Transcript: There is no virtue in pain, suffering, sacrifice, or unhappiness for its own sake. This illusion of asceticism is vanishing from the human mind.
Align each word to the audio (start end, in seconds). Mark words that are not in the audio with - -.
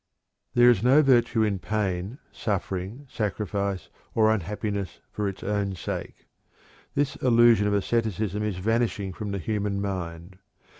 There 0.55 0.71
is 0.71 0.81
no 0.81 1.03
virtue 1.03 1.43
in 1.43 1.59
pain, 1.59 2.17
suffering, 2.31 3.05
sacrifice, 3.07 3.89
or 4.15 4.33
unhappiness 4.33 4.99
for 5.11 5.27
its 5.29 5.43
own 5.43 5.75
sake. 5.75 6.25
This 6.95 7.17
illusion 7.17 7.67
of 7.67 7.75
asceticism 7.75 8.41
is 8.41 8.57
vanishing 8.57 9.13
from 9.13 9.29
the 9.29 9.37
human 9.37 9.79
mind. 9.79 10.39